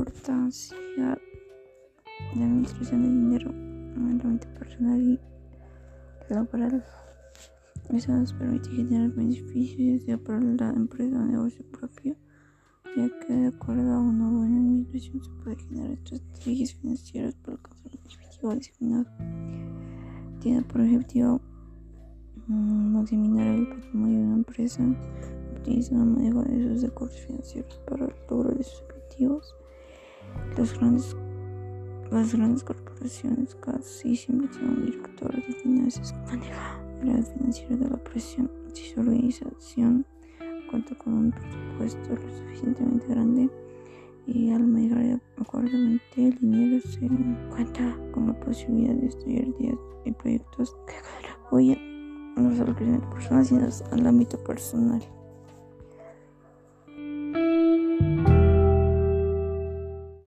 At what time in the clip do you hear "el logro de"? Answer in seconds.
28.06-28.64